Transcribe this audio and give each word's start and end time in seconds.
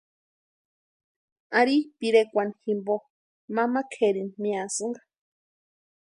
Ari 1.59 1.75
pirekwani 1.97 2.53
jimpo 2.63 2.95
mama 3.55 3.79
kʼerini 3.93 4.35
miasïnka. 4.41 5.01